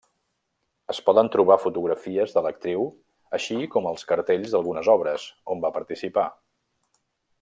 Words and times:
Es 0.93 1.01
poden 1.09 1.27
trobar 1.35 1.57
fotografies 1.65 2.33
de 2.37 2.43
l'actriu 2.45 2.87
així 3.39 3.59
com 3.75 3.91
els 3.91 4.09
cartells 4.13 4.55
d'algunes 4.57 4.91
obres, 4.95 5.27
on 5.57 5.63
va 5.67 5.73
participar. 5.77 6.25